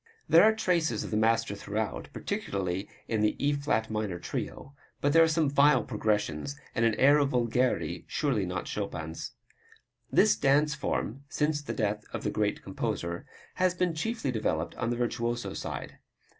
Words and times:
There 0.27 0.43
are 0.45 0.55
traces 0.55 1.03
of 1.03 1.11
the 1.11 1.15
master 1.15 1.53
throughout, 1.53 2.09
particularly 2.11 2.89
in 3.07 3.21
the 3.21 3.35
E 3.37 3.53
flat 3.53 3.91
minor 3.91 4.17
Trio, 4.17 4.73
but 4.99 5.13
there 5.13 5.21
are 5.21 5.27
some 5.27 5.47
vile 5.47 5.83
progressions 5.83 6.59
and 6.73 6.83
an 6.85 6.95
air 6.95 7.19
of 7.19 7.29
vulgarity 7.29 8.05
surely 8.07 8.43
not 8.43 8.65
Chopin's. 8.67 9.33
This 10.11 10.35
dance 10.35 10.73
form, 10.73 11.23
since 11.29 11.61
the 11.61 11.73
death 11.73 12.03
of 12.13 12.23
the 12.23 12.31
great 12.31 12.63
composer, 12.63 13.27
has 13.61 13.75
been 13.75 13.93
chiefly 13.93 14.31
developed 14.31 14.73
on 14.73 14.89
the 14.89 14.95
virtuoso 14.97 15.53
side. 15.53 15.99